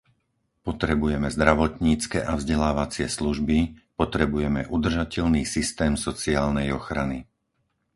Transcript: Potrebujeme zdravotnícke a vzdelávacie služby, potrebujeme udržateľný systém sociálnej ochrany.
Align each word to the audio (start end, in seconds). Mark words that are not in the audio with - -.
Potrebujeme 0.67 1.29
zdravotnícke 1.37 2.19
a 2.25 2.31
vzdelávacie 2.39 3.05
služby, 3.17 3.57
potrebujeme 4.01 4.61
udržateľný 4.77 5.43
systém 5.55 5.93
sociálnej 6.05 6.67
ochrany. 6.79 7.19